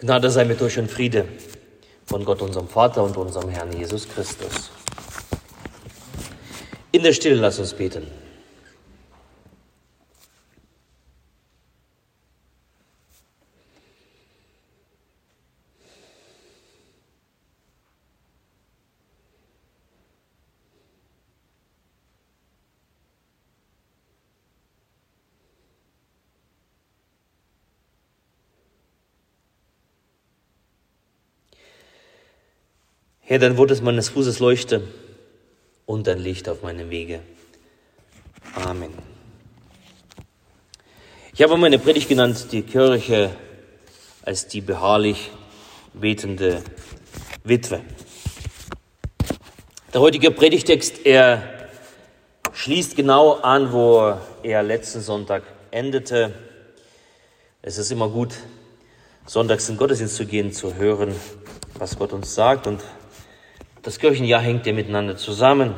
[0.00, 1.24] Gnade sei mit euch und Friede
[2.06, 4.70] von Gott, unserem Vater und unserem Herrn Jesus Christus.
[6.92, 8.06] In der Stille lass uns beten.
[33.30, 34.80] Herr, dein Wort ist meines Fußes Leuchte
[35.84, 37.20] und dein Licht auf meinem Wege.
[38.54, 38.88] Amen.
[41.34, 43.28] Ich habe meine Predigt genannt, die Kirche
[44.22, 45.30] als die beharrlich
[45.92, 46.62] betende
[47.44, 47.82] Witwe.
[49.92, 51.68] Der heutige Predigtext, er
[52.54, 56.32] schließt genau an, wo er letzten Sonntag endete.
[57.60, 58.32] Es ist immer gut,
[59.26, 61.14] sonntags in Gottesdienst zu gehen, zu hören,
[61.74, 62.80] was Gott uns sagt und
[63.82, 65.74] das Kirchenjahr hängt ja miteinander zusammen.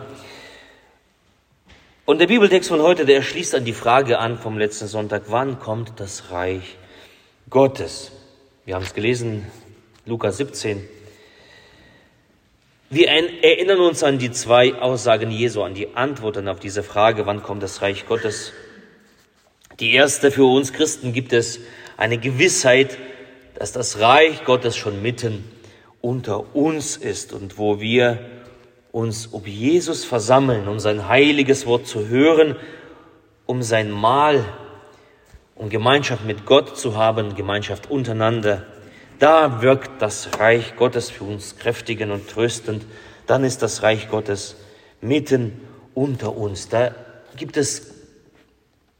[2.05, 5.59] Und der Bibeltext von heute, der schließt an die Frage an vom letzten Sonntag, wann
[5.59, 6.77] kommt das Reich
[7.48, 8.12] Gottes?
[8.65, 9.47] Wir haben es gelesen,
[10.07, 10.89] Lukas 17.
[12.89, 17.42] Wir erinnern uns an die zwei Aussagen Jesu, an die Antworten auf diese Frage, wann
[17.42, 18.53] kommt das Reich Gottes?
[19.79, 21.61] Die erste, für uns Christen gibt es
[21.97, 22.98] eine Gewissheit,
[23.55, 25.45] dass das Reich Gottes schon mitten
[26.01, 28.19] unter uns ist und wo wir
[28.93, 32.57] uns um Jesus versammeln, um sein heiliges Wort zu hören,
[33.47, 34.45] um sein Mahl,
[35.55, 38.67] um Gemeinschaft mit Gott zu haben, Gemeinschaft untereinander,
[39.19, 42.87] da wirkt das Reich Gottes für uns kräftigend und tröstend.
[43.27, 44.57] Dann ist das Reich Gottes
[45.03, 45.61] mitten
[45.95, 46.70] unter uns.
[46.70, 46.95] Da
[47.37, 47.95] gibt es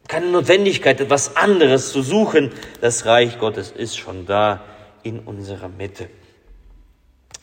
[0.09, 2.53] keine Notwendigkeit, etwas anderes zu suchen.
[2.83, 4.63] Das Reich Gottes ist schon da
[5.03, 6.11] in unserer Mitte.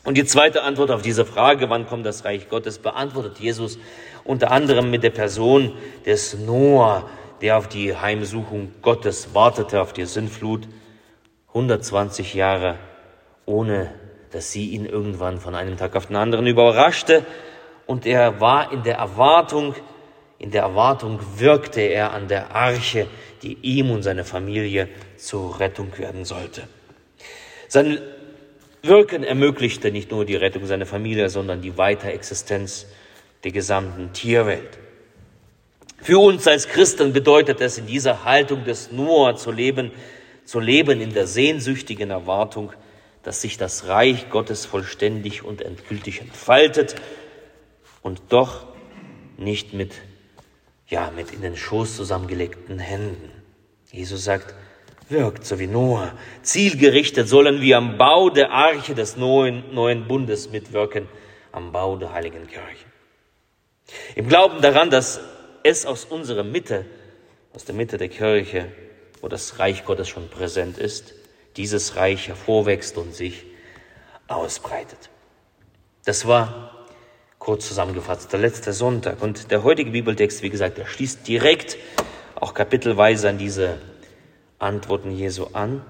[0.08, 3.78] Und die zweite Antwort auf diese Frage, wann kommt das Reich Gottes, beantwortet Jesus
[4.24, 5.74] unter anderem mit der Person
[6.06, 7.10] des Noah,
[7.42, 10.66] der auf die Heimsuchung Gottes wartete, auf die Sinnflut,
[11.48, 12.76] 120 Jahre,
[13.44, 13.92] ohne
[14.30, 17.26] dass sie ihn irgendwann von einem Tag auf den anderen überraschte.
[17.84, 19.74] Und er war in der Erwartung,
[20.38, 23.08] in der Erwartung wirkte er an der Arche,
[23.42, 24.88] die ihm und seiner Familie
[25.18, 26.62] zur Rettung werden sollte.
[27.68, 27.98] Sein
[28.82, 32.86] Wirken ermöglichte nicht nur die Rettung seiner Familie, sondern die Weiterexistenz
[33.44, 34.78] der gesamten Tierwelt.
[36.00, 39.90] Für uns als Christen bedeutet es in dieser Haltung des Noah zu leben,
[40.44, 42.72] zu leben in der sehnsüchtigen Erwartung,
[43.22, 46.94] dass sich das Reich Gottes vollständig und endgültig entfaltet
[48.00, 48.66] und doch
[49.36, 49.92] nicht mit,
[50.86, 53.30] ja, mit in den Schoß zusammengelegten Händen.
[53.90, 54.54] Jesus sagt,
[55.10, 56.12] wirkt, so wie Noah.
[56.42, 61.08] Zielgerichtet sollen wir am Bau der Arche des neuen, neuen Bundes mitwirken,
[61.52, 62.86] am Bau der heiligen Kirche.
[64.14, 65.20] Im Glauben daran, dass
[65.62, 66.84] es aus unserer Mitte,
[67.54, 68.66] aus der Mitte der Kirche,
[69.20, 71.14] wo das Reich Gottes schon präsent ist,
[71.56, 73.44] dieses Reich hervorwächst und sich
[74.28, 75.10] ausbreitet.
[76.04, 76.86] Das war
[77.38, 79.22] kurz zusammengefasst der letzte Sonntag.
[79.22, 81.78] Und der heutige Bibeltext, wie gesagt, der schließt direkt
[82.34, 83.78] auch kapitelweise an diese
[84.58, 85.82] Antworten Jesu an,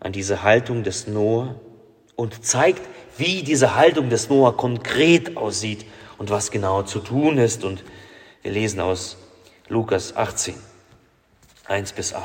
[0.00, 1.54] an diese Haltung des Noah
[2.16, 2.82] und zeigt,
[3.16, 5.86] wie diese Haltung des Noah konkret aussieht
[6.18, 7.64] und was genau zu tun ist.
[7.64, 7.84] Und
[8.42, 9.16] wir lesen aus
[9.68, 10.54] Lukas 18,
[11.66, 12.24] 1 bis 8.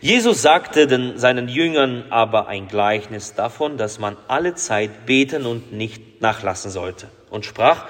[0.00, 5.72] Jesus sagte den, seinen Jüngern aber ein Gleichnis davon, dass man alle Zeit beten und
[5.72, 7.86] nicht nachlassen sollte und sprach,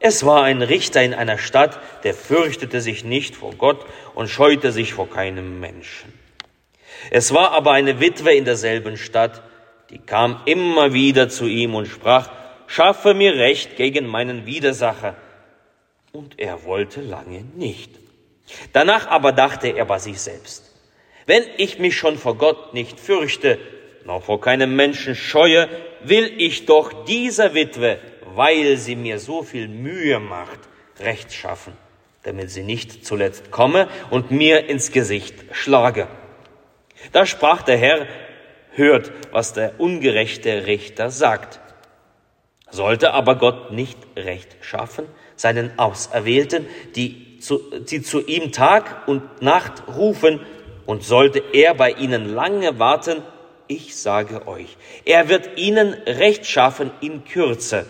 [0.00, 4.72] es war ein Richter in einer Stadt, der fürchtete sich nicht vor Gott und scheute
[4.72, 6.12] sich vor keinem Menschen.
[7.10, 9.42] Es war aber eine Witwe in derselben Stadt,
[9.90, 12.30] die kam immer wieder zu ihm und sprach,
[12.66, 15.16] schaffe mir Recht gegen meinen Widersacher.
[16.12, 17.90] Und er wollte lange nicht.
[18.72, 20.72] Danach aber dachte er bei sich selbst,
[21.26, 23.58] wenn ich mich schon vor Gott nicht fürchte,
[24.04, 25.68] noch vor keinem Menschen scheue,
[26.02, 27.98] will ich doch dieser Witwe
[28.36, 30.60] weil sie mir so viel Mühe macht,
[31.00, 31.72] Recht schaffen,
[32.22, 36.06] damit sie nicht zuletzt komme und mir ins Gesicht schlage.
[37.12, 38.06] Da sprach der Herr,
[38.72, 41.60] hört, was der ungerechte Richter sagt.
[42.70, 45.06] Sollte aber Gott nicht Recht schaffen,
[45.36, 50.40] seinen Auserwählten, die zu, die zu ihm Tag und Nacht rufen,
[50.84, 53.22] und sollte er bei ihnen lange warten,
[53.66, 57.86] ich sage euch, er wird ihnen Recht schaffen in Kürze.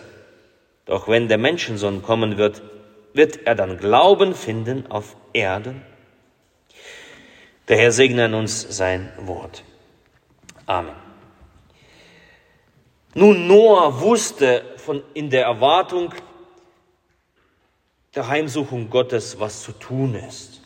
[0.87, 2.61] Doch wenn der Menschensohn kommen wird,
[3.13, 5.81] wird er dann Glauben finden auf Erden?
[7.67, 9.63] Der Herr segne uns sein Wort.
[10.65, 10.95] Amen.
[13.13, 16.13] Nun, Noah wusste von, in der Erwartung
[18.15, 20.61] der Heimsuchung Gottes, was zu tun ist.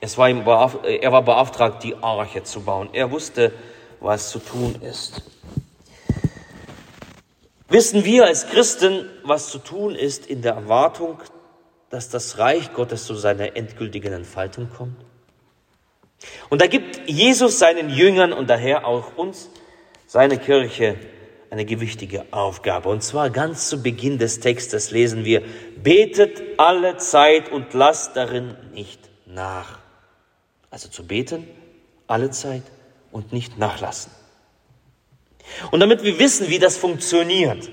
[0.00, 2.88] Es war ihm er war beauftragt, die Arche zu bauen.
[2.92, 3.52] Er wusste,
[4.00, 5.22] was zu tun ist.
[7.70, 11.18] Wissen wir als Christen, was zu tun ist in der Erwartung,
[11.88, 14.96] dass das Reich Gottes zu seiner endgültigen Entfaltung kommt?
[16.48, 19.50] Und da gibt Jesus seinen Jüngern und daher auch uns,
[20.08, 20.96] seine Kirche,
[21.50, 22.88] eine gewichtige Aufgabe.
[22.88, 25.42] Und zwar ganz zu Beginn des Textes lesen wir,
[25.80, 29.78] betet alle Zeit und lasst darin nicht nach.
[30.70, 31.46] Also zu beten,
[32.08, 32.62] alle Zeit
[33.12, 34.10] und nicht nachlassen.
[35.70, 37.70] Und damit wir wissen, wie das funktioniert,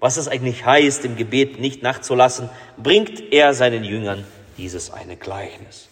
[0.00, 4.24] was es eigentlich heißt, im Gebet nicht nachzulassen, bringt er seinen Jüngern
[4.58, 5.88] dieses eine Gleichnis.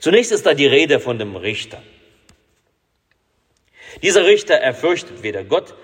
[0.00, 1.82] Zunächst ist da die Rede von dem Richter.
[4.02, 5.74] Dieser Richter, er fürchtet weder Gott,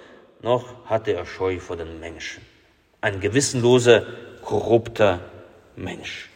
[0.42, 2.44] noch hatte er Scheu vor den Menschen.
[3.00, 4.06] Ein gewissenloser,
[4.42, 5.20] korrupter
[5.76, 6.28] Mensch.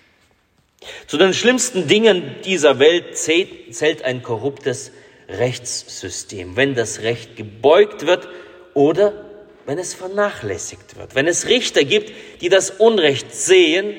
[1.06, 4.92] Zu den schlimmsten Dingen dieser Welt zählt ein korruptes
[5.28, 8.28] Rechtssystem, wenn das Recht gebeugt wird
[8.74, 9.24] oder
[9.66, 13.94] wenn es vernachlässigt wird, wenn es Richter gibt, die das Unrecht sehen,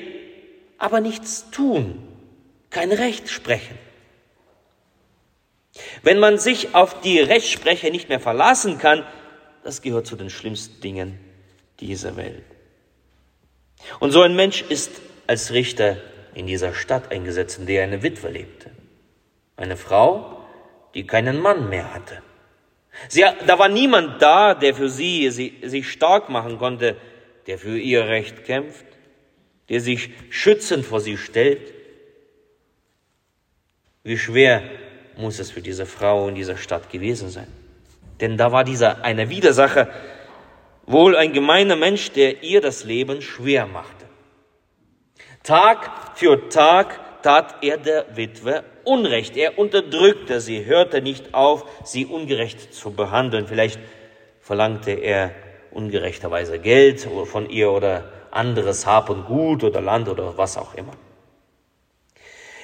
[0.78, 2.06] aber nichts tun,
[2.70, 3.76] kein Recht sprechen.
[6.02, 9.04] Wenn man sich auf die Rechtsprecher nicht mehr verlassen kann,
[9.64, 11.18] das gehört zu den schlimmsten Dingen
[11.80, 12.44] dieser Welt.
[14.00, 14.90] Und so ein Mensch ist
[15.26, 15.96] als Richter
[16.34, 18.70] in dieser Stadt eingesetzt, in der eine Witwe lebte.
[19.56, 20.35] Eine Frau,
[20.96, 22.22] die keinen Mann mehr hatte.
[23.08, 26.96] Sie, da war niemand da, der für sie, sie sich stark machen konnte,
[27.46, 28.86] der für ihr Recht kämpft,
[29.68, 31.74] der sich schützend vor sie stellt.
[34.04, 34.62] Wie schwer
[35.18, 37.52] muss es für diese Frau in dieser Stadt gewesen sein?
[38.20, 39.90] Denn da war dieser eine Widersacher,
[40.86, 44.06] wohl ein gemeiner Mensch, der ihr das Leben schwer machte.
[45.42, 49.36] Tag für Tag tat er der Witwe Unrecht.
[49.36, 53.46] Er unterdrückte sie, hörte nicht auf, sie ungerecht zu behandeln.
[53.46, 53.80] Vielleicht
[54.40, 55.32] verlangte er
[55.72, 60.92] ungerechterweise Geld von ihr oder anderes Hab und Gut oder Land oder was auch immer.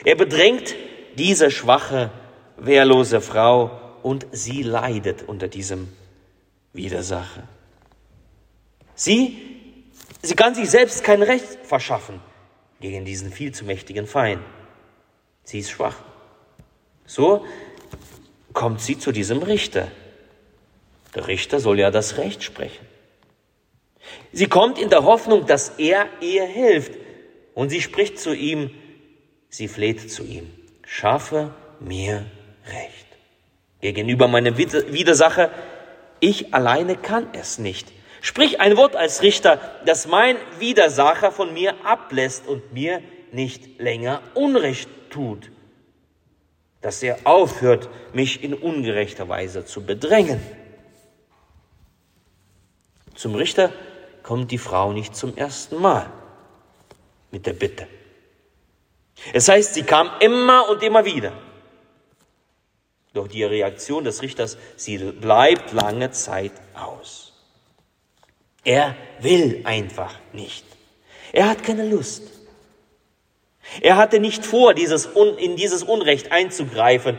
[0.04, 0.74] Er bedrängt
[1.16, 2.10] diese schwache,
[2.56, 5.88] wehrlose Frau und sie leidet unter diesem
[6.72, 7.48] Widersacher.
[8.94, 9.38] Sie,
[10.22, 12.20] sie kann sich selbst kein Recht verschaffen
[12.80, 14.42] gegen diesen viel zu mächtigen Feind.
[15.44, 15.96] Sie ist schwach.
[17.06, 17.44] So
[18.52, 19.88] kommt sie zu diesem Richter.
[21.14, 22.86] Der Richter soll ja das Recht sprechen.
[24.32, 26.92] Sie kommt in der Hoffnung, dass er ihr hilft.
[27.54, 28.70] Und sie spricht zu ihm,
[29.48, 30.50] sie fleht zu ihm,
[30.84, 32.24] schaffe mir
[32.66, 33.02] Recht
[33.82, 35.50] gegenüber meinem Widersacher,
[36.20, 37.92] ich alleine kann es nicht.
[38.22, 43.02] Sprich ein Wort als Richter, das mein Widersacher von mir ablässt und mir
[43.32, 45.50] nicht länger Unrecht tut,
[46.82, 50.40] dass er aufhört, mich in ungerechter Weise zu bedrängen.
[53.14, 53.72] Zum Richter
[54.22, 56.10] kommt die Frau nicht zum ersten Mal
[57.30, 57.86] mit der Bitte.
[59.32, 61.32] Es heißt, sie kam immer und immer wieder.
[63.14, 67.32] Doch die Reaktion des Richters, sie bleibt lange Zeit aus.
[68.64, 70.64] Er will einfach nicht.
[71.32, 72.41] Er hat keine Lust.
[73.80, 75.06] Er hatte nicht vor, dieses
[75.38, 77.18] in dieses Unrecht einzugreifen.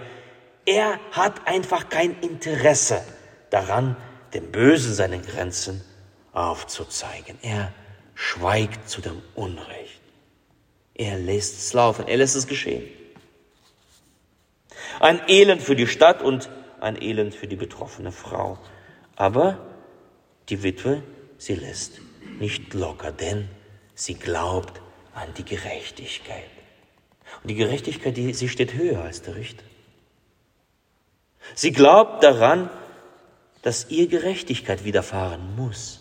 [0.65, 3.01] Er hat einfach kein Interesse
[3.49, 3.95] daran,
[4.33, 5.83] dem Bösen seine Grenzen
[6.31, 7.37] aufzuzeigen.
[7.41, 7.73] Er
[8.15, 10.01] schweigt zu dem Unrecht.
[10.95, 12.83] Er lässt es laufen, er lässt es geschehen.
[14.99, 18.57] Ein Elend für die Stadt und ein Elend für die betroffene Frau.
[19.15, 19.59] Aber
[20.49, 21.03] die Witwe,
[21.37, 21.99] sie lässt
[22.39, 23.49] nicht locker, denn
[23.95, 24.82] sie glaubt
[25.13, 26.49] an die Gerechtigkeit.
[27.41, 29.63] Und die Gerechtigkeit, die, sie steht höher als der Richter.
[31.55, 32.69] Sie glaubt daran,
[33.61, 35.99] dass ihr Gerechtigkeit widerfahren muss.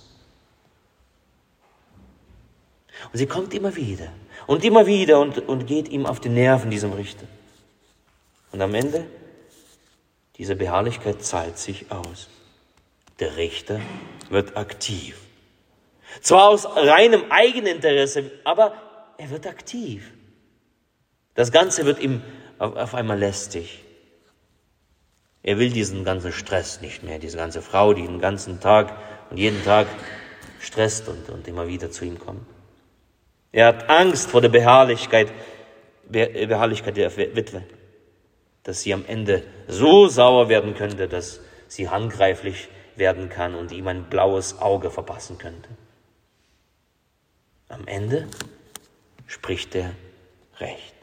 [3.13, 4.09] Und sie kommt immer wieder
[4.47, 7.27] und immer wieder und, und geht ihm auf die Nerven, diesem Richter.
[8.53, 9.07] Und am Ende,
[10.37, 12.29] diese Beharrlichkeit zahlt sich aus.
[13.19, 13.81] Der Richter
[14.31, 15.19] wird aktiv.
[16.21, 18.75] Zwar aus reinem Eigeninteresse, aber
[19.23, 20.13] er wird aktiv.
[21.35, 22.23] Das Ganze wird ihm
[22.59, 23.85] auf einmal lästig.
[25.45, 28.97] Er will diesen ganzen Stress nicht mehr, diese ganze Frau, die den ganzen Tag
[29.31, 29.87] und jeden Tag
[30.61, 32.47] stresst und, und immer wieder zu ihm kommt.
[33.53, 35.33] Er hat Angst vor der Beharrlichkeit,
[36.09, 37.63] Beharrlichkeit der Witwe
[38.65, 43.89] dass sie am Ende so sauer werden könnte, dass sie handgreiflich werden kann und ihm
[43.89, 45.69] ein blaues Auge verpassen könnte.
[47.69, 48.29] Am Ende
[49.33, 49.95] spricht er
[50.59, 50.95] Recht.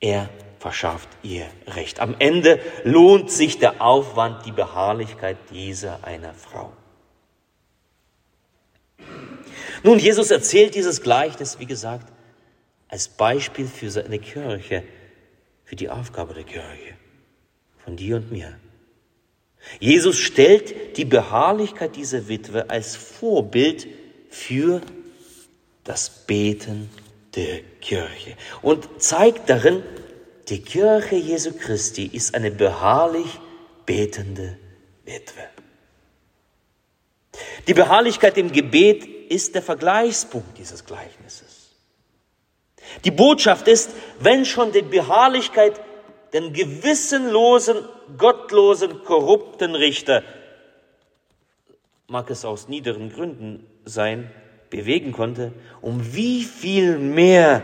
[0.00, 0.28] Er
[0.58, 1.98] verschafft ihr Recht.
[1.98, 6.72] Am Ende lohnt sich der Aufwand, die Beharrlichkeit dieser einer Frau.
[9.82, 12.12] Nun, Jesus erzählt dieses Gleichnis, wie gesagt,
[12.88, 14.84] als Beispiel für seine Kirche,
[15.64, 16.96] für die Aufgabe der Kirche,
[17.82, 18.58] von dir und mir.
[19.80, 23.86] Jesus stellt die Beharrlichkeit dieser Witwe als Vorbild
[24.28, 24.82] für
[25.84, 26.90] das Beten
[27.38, 29.84] der Kirche und zeigt darin,
[30.48, 33.38] die Kirche Jesu Christi ist eine beharrlich
[33.86, 34.58] betende
[35.04, 35.44] Witwe.
[37.68, 41.76] Die Beharrlichkeit im Gebet ist der Vergleichspunkt dieses Gleichnisses.
[43.04, 45.80] Die Botschaft ist, wenn schon die Beharrlichkeit
[46.32, 47.76] den gewissenlosen,
[48.16, 50.24] gottlosen, korrupten Richter,
[52.08, 54.28] mag es aus niederen Gründen sein,
[54.70, 57.62] bewegen konnte, um wie viel mehr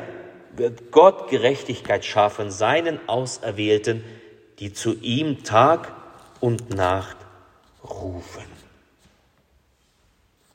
[0.57, 4.05] wird Gott Gerechtigkeit schaffen, seinen Auserwählten,
[4.59, 5.93] die zu ihm Tag
[6.41, 7.17] und Nacht
[7.83, 8.45] rufen.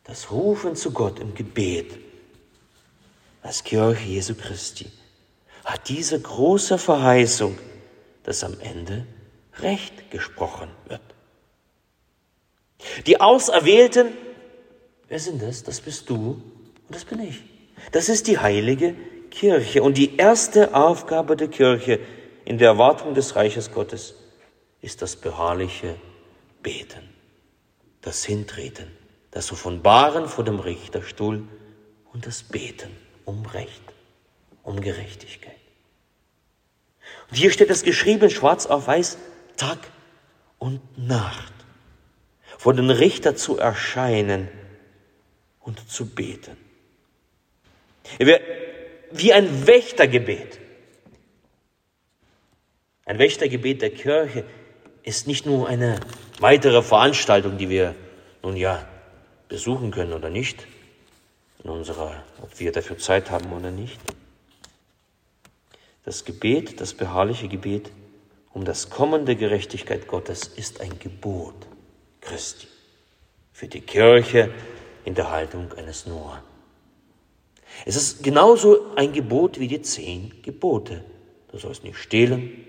[0.06, 1.98] Das Rufen zu Gott im Gebet
[3.44, 4.92] als Kirche Jesu Christi
[5.66, 7.58] hat diese große Verheißung,
[8.24, 9.06] dass am Ende
[9.60, 11.02] Recht gesprochen wird.
[13.06, 14.08] Die Auserwählten,
[15.10, 15.64] wer sind das?
[15.64, 16.42] Das bist du
[16.88, 17.44] und das bin ich.
[17.92, 18.96] Das ist die heilige
[19.30, 19.84] Kirche.
[19.84, 22.00] Und die erste Aufgabe der Kirche
[22.46, 24.16] in der Erwartung des Reiches Gottes
[24.82, 25.96] ist das beharrliche
[26.64, 27.10] Beten,
[28.02, 28.88] das Hintreten,
[29.32, 31.48] das Offenbaren vor dem Richterstuhl
[32.14, 32.90] und das Beten
[33.26, 33.84] um Recht,
[34.64, 35.56] um Gerechtigkeit.
[37.30, 39.18] Und hier steht es geschrieben, schwarz auf weiß,
[39.58, 39.80] Tag
[40.58, 41.54] und Nacht,
[42.58, 44.48] vor den Richter zu erscheinen
[45.70, 46.58] und zu beten.
[49.12, 50.60] Wie ein Wächtergebet.
[53.06, 54.46] Ein Wächtergebet der Kirche
[55.04, 56.00] ist nicht nur eine
[56.40, 57.96] weitere Veranstaltung, die wir
[58.42, 58.88] nun ja
[59.48, 60.66] besuchen können oder nicht,
[61.64, 64.00] in unserer, ob wir dafür Zeit haben oder nicht.
[66.04, 67.92] Das Gebet, das beharrliche Gebet
[68.52, 71.68] um das Kommen der Gerechtigkeit Gottes ist ein Gebot
[72.22, 72.68] Christi
[73.54, 74.52] für die Kirche
[75.10, 76.44] in der Haltung eines Noah.
[77.84, 81.04] Es ist genauso ein Gebot wie die zehn Gebote.
[81.52, 82.64] Du sollst nicht stehlen,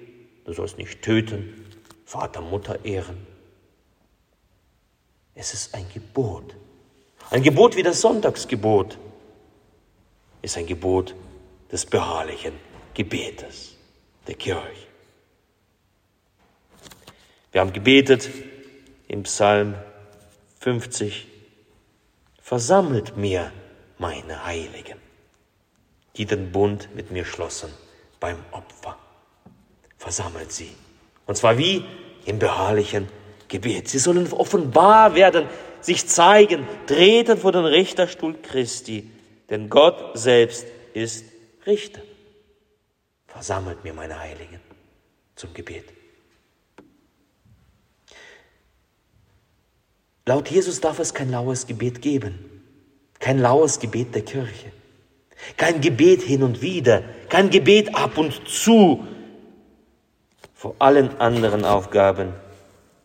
[0.47, 1.67] du sollst nicht töten,
[2.07, 3.27] Vater, Mutter ehren.
[5.35, 6.57] Es ist ein Gebot.
[7.29, 8.97] Ein Gebot wie das Sonntagsgebot
[10.41, 11.15] ist ein Gebot
[11.71, 12.55] des beharrlichen
[12.95, 13.77] Gebetes
[14.27, 14.87] der Kirche.
[17.53, 18.31] Wir haben gebetet
[19.09, 19.75] im Psalm
[20.61, 21.30] 50,
[22.51, 23.53] versammelt mir
[23.99, 24.99] meine Heiligen,
[26.17, 27.71] die den Bund mit mir schlossen
[28.19, 28.99] beim Opfer.
[29.97, 30.73] Versammelt sie.
[31.27, 31.85] Und zwar wie
[32.27, 33.09] im beharrlichen
[33.47, 33.87] Gebet.
[33.87, 35.47] Sie sollen offenbar werden,
[35.81, 39.09] sich zeigen, treten vor den Richterstuhl Christi,
[39.49, 41.27] denn Gott selbst ist
[41.67, 42.03] Richter.
[43.29, 44.61] Versammelt mir meine Heiligen
[45.37, 46.00] zum Gebet.
[50.31, 52.39] Laut Jesus darf es kein laues Gebet geben.
[53.19, 54.71] Kein laues Gebet der Kirche.
[55.57, 57.03] Kein Gebet hin und wieder.
[57.29, 59.05] Kein Gebet ab und zu.
[60.55, 62.33] Vor allen anderen Aufgaben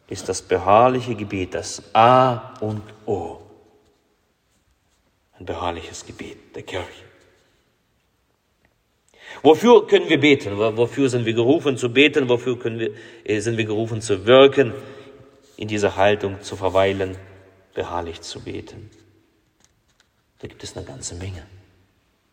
[0.07, 3.37] ist das beharrliche Gebet das A und O.
[5.39, 7.05] Ein beharrliches Gebet der Kirche.
[9.41, 10.59] Wofür können wir beten?
[10.59, 12.29] Wofür sind wir gerufen zu beten?
[12.29, 12.91] Wofür wir,
[13.23, 14.73] äh, sind wir gerufen zu wirken?
[15.57, 17.17] In dieser Haltung zu verweilen,
[17.73, 18.89] beharrlich zu beten.
[20.39, 21.45] Da gibt es eine ganze Menge.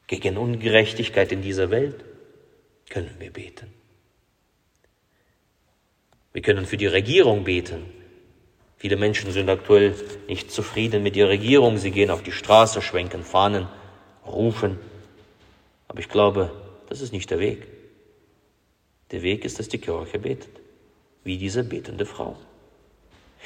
[0.06, 2.04] Gegen Ungerechtigkeit in dieser Welt
[2.88, 3.72] können wir beten.
[6.32, 7.84] Wir können für die Regierung beten.
[8.76, 9.94] Viele Menschen sind aktuell
[10.28, 11.78] nicht zufrieden mit der Regierung.
[11.78, 13.68] Sie gehen auf die Straße, schwenken Fahnen,
[14.26, 14.78] rufen.
[15.88, 16.50] Aber ich glaube,
[16.88, 17.66] das ist nicht der Weg.
[19.10, 20.60] Der Weg ist, dass die Kirche betet,
[21.22, 22.36] wie diese betende Frau.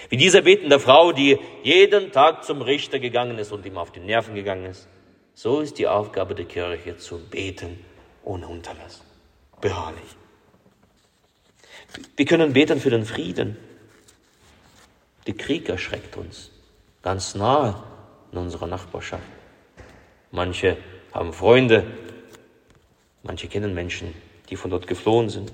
[0.09, 4.01] Wie diese betende Frau, die jeden Tag zum Richter gegangen ist und ihm auf die
[4.01, 4.89] Nerven gegangen ist.
[5.35, 7.85] So ist die Aufgabe der Kirche zu beten
[8.25, 9.03] ohne Unterlass.
[9.61, 10.17] Beharrlich.
[12.17, 13.57] Wir können beten für den Frieden.
[15.27, 16.51] Der Krieg erschreckt uns
[17.07, 17.85] ganz nahe
[18.33, 19.23] in unserer Nachbarschaft.
[20.33, 20.77] Manche
[21.13, 21.87] haben Freunde,
[23.23, 24.13] manche kennen Menschen,
[24.51, 25.53] die von dort geflohen sind.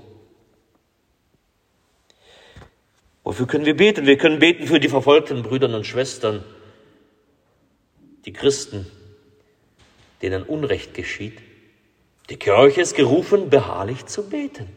[3.25, 4.07] Wofür können wir beten?
[4.07, 6.45] Wir können beten für die verfolgten Brüder und Schwestern,
[8.25, 8.87] die Christen,
[10.23, 11.39] denen Unrecht geschieht.
[12.31, 14.69] Die Kirche ist gerufen, beharrlich zu beten,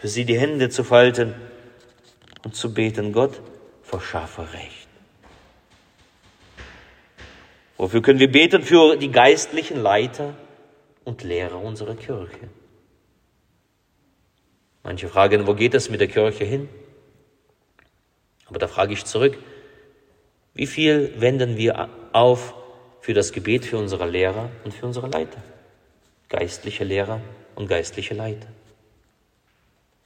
[0.00, 1.34] für sie die Hände zu falten
[2.44, 3.40] und zu beten, Gott,
[3.82, 4.88] verschaffe Recht.
[7.76, 8.62] Wofür können wir beten?
[8.62, 10.34] Für die geistlichen Leiter
[11.04, 12.48] und Lehrer unserer Kirche.
[14.84, 16.68] Manche fragen, wo geht es mit der Kirche hin?
[18.46, 19.38] Aber da frage ich zurück,
[20.52, 22.54] wie viel wenden wir auf
[23.00, 25.42] für das Gebet für unsere Lehrer und für unsere Leiter?
[26.28, 27.20] Geistliche Lehrer
[27.54, 28.46] und geistliche Leiter.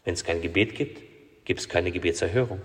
[0.04, 1.02] Wenn es kein Gebet gibt,
[1.44, 2.60] gibt es keine Gebetserhörung.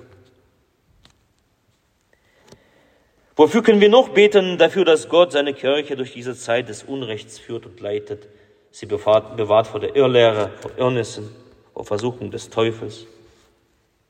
[3.36, 4.60] Wofür können wir noch beten?
[4.60, 8.28] Dafür, dass Gott seine Kirche durch diese Zeit des Unrechts führt und leitet,
[8.70, 11.43] sie bewahrt, bewahrt vor der Irrlehre, vor Irrnissen,
[11.74, 13.06] vor Versuchung des Teufels.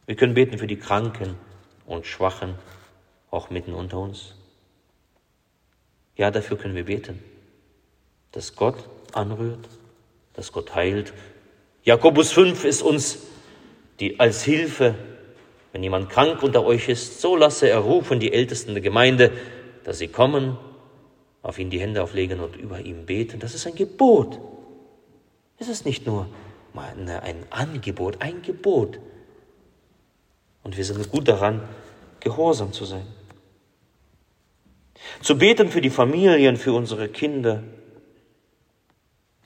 [0.06, 1.36] Wir können beten für die Kranken
[1.86, 2.56] und Schwachen,
[3.32, 4.36] auch mitten unter uns.
[6.16, 7.24] Ja, dafür können wir beten,
[8.32, 9.68] dass Gott anrührt,
[10.34, 11.14] dass Gott heilt.
[11.84, 13.20] Jakobus 5 ist uns
[14.00, 14.96] die als Hilfe
[15.74, 19.32] wenn jemand krank unter euch ist, so lasse er rufen die Ältesten der Gemeinde,
[19.84, 20.56] dass sie kommen,
[21.42, 23.40] auf ihn die Hände auflegen und über ihm beten.
[23.40, 24.40] Das ist ein Gebot.
[25.58, 26.28] Es ist nicht nur
[26.76, 29.00] ein Angebot, ein Gebot.
[30.64, 31.62] Und wir sind gut daran,
[32.20, 33.06] gehorsam zu sein.
[35.22, 37.64] Zu beten für die Familien, für unsere Kinder.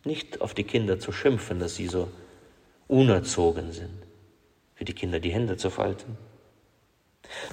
[0.04, 2.10] Nicht auf die Kinder zu schimpfen, dass sie so
[2.88, 4.08] unerzogen sind
[4.78, 6.18] für die Kinder die Hände zu falten,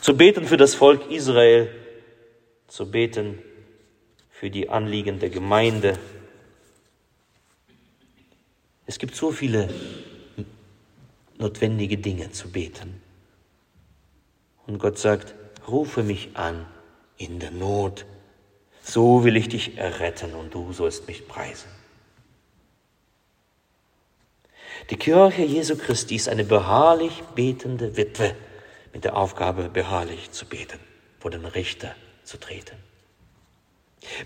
[0.01, 1.71] zu beten für das Volk Israel,
[2.69, 3.39] zu beten
[4.29, 5.99] für die Anliegen der Gemeinde.
[8.87, 9.69] Es gibt so viele
[11.39, 13.01] notwendige Dinge zu beten.
[14.67, 15.35] Und Gott sagt,
[15.67, 16.67] rufe mich an
[17.17, 18.07] in der Not,
[18.83, 21.69] so will ich dich erretten und du sollst mich preisen.
[24.91, 28.35] Die Kirche Jesu Christi ist eine beharrlich betende Witwe
[28.93, 30.79] mit der Aufgabe, beharrlich zu beten,
[31.19, 31.95] vor den Richter
[32.25, 32.77] zu treten.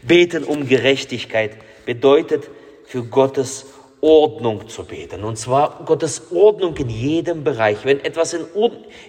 [0.02, 2.50] Beten um Gerechtigkeit bedeutet
[2.86, 3.66] für Gottes
[4.00, 5.24] Ordnung zu beten.
[5.24, 7.84] Und zwar Gottes Ordnung in jedem Bereich.
[7.84, 8.46] Wenn etwas in,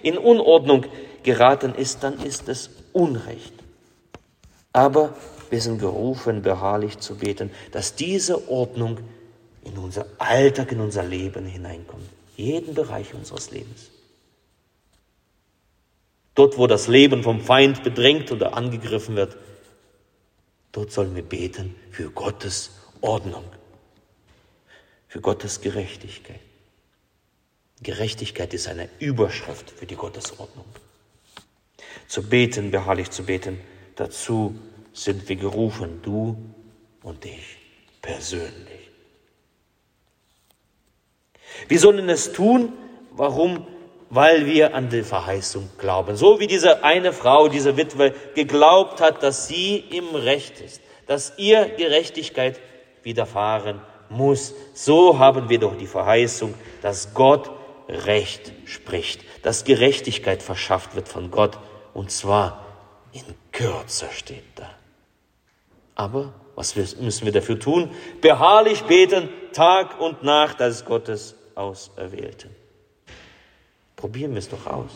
[0.02, 0.86] in Unordnung
[1.22, 3.52] geraten ist, dann ist es Unrecht.
[4.72, 5.14] Aber
[5.50, 8.98] wir sind gerufen, beharrlich zu beten, dass diese Ordnung
[9.64, 12.08] in unser Alltag, in unser Leben hineinkommt.
[12.36, 13.90] Jeden Bereich unseres Lebens.
[16.34, 19.36] Dort, wo das Leben vom Feind bedrängt oder angegriffen wird,
[20.72, 23.44] dort sollen wir beten für Gottes Ordnung,
[25.10, 26.38] für Gottes Gerechtigkeit.
[27.82, 30.66] Gerechtigkeit ist eine Überschrift für die Gottesordnung.
[32.06, 33.60] Zu beten, beharrlich zu beten,
[33.96, 34.54] dazu
[34.92, 36.36] sind wir gerufen, du
[37.02, 37.56] und ich
[38.00, 38.88] persönlich.
[41.66, 42.72] Wir sollen es tun.
[43.10, 43.66] Warum?
[44.10, 46.14] Weil wir an die Verheißung glauben.
[46.14, 51.32] So wie diese eine Frau, diese Witwe, geglaubt hat, dass sie im Recht ist, dass
[51.36, 52.60] ihr Gerechtigkeit
[53.02, 54.54] widerfahren muss.
[54.74, 57.50] So haben wir doch die Verheißung, dass Gott
[57.88, 61.58] Recht spricht, dass Gerechtigkeit verschafft wird von Gott.
[61.92, 62.64] Und zwar
[63.12, 64.70] in Kürze steht da.
[65.96, 67.90] Aber was müssen wir dafür tun?
[68.20, 72.54] Beharrlich beten, Tag und Nacht als Gottes Auserwählten.
[73.96, 74.92] Probieren wir es doch aus,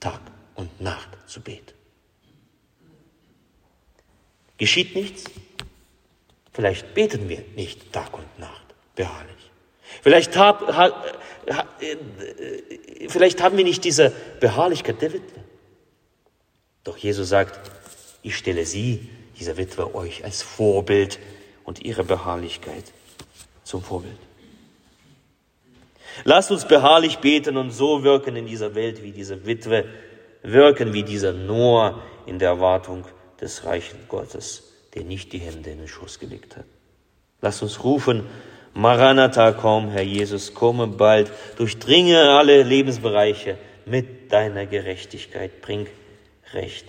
[0.00, 0.20] Tag
[0.54, 1.74] und Nacht zu beten.
[4.58, 5.24] Geschieht nichts?
[6.56, 8.64] Vielleicht beten wir nicht Tag und Nacht
[8.94, 9.50] beharrlich.
[10.00, 10.90] Vielleicht, hab, ha,
[11.50, 15.44] ha, äh, vielleicht haben wir nicht diese Beharrlichkeit der Witwe.
[16.82, 17.60] Doch Jesus sagt,
[18.22, 19.06] ich stelle sie,
[19.38, 21.18] dieser Witwe, euch als Vorbild
[21.64, 22.84] und ihre Beharrlichkeit
[23.62, 24.16] zum Vorbild.
[26.24, 29.84] Lasst uns beharrlich beten und so wirken in dieser Welt wie diese Witwe,
[30.42, 33.04] wirken wie dieser Noah in der Erwartung
[33.42, 34.65] des reichen Gottes,
[34.96, 36.64] der nicht die Hände in den Schoß gelegt hat.
[37.42, 38.26] Lasst uns rufen,
[38.72, 45.86] Maranatha, komm, Herr Jesus, komme bald, durchdringe alle Lebensbereiche mit deiner Gerechtigkeit, bring
[46.52, 46.86] Recht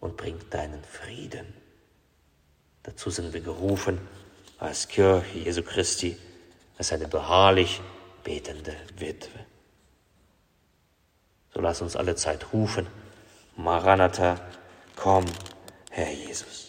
[0.00, 1.46] und bring deinen Frieden.
[2.82, 3.98] Dazu sind wir gerufen
[4.58, 6.16] als Kirche Jesu Christi,
[6.78, 7.80] als eine beharrlich
[8.22, 9.40] betende Witwe.
[11.52, 12.86] So lass uns alle Zeit rufen,
[13.56, 14.40] Maranatha,
[14.96, 15.24] komm,
[15.90, 16.63] Herr Jesus.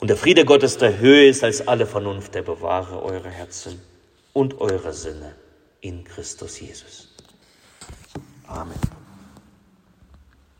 [0.00, 3.80] Und der Friede Gottes, der höher ist als alle Vernunft, der bewahre eure Herzen
[4.32, 5.34] und eure Sinne
[5.82, 7.08] in Christus Jesus.
[8.46, 8.99] Amen.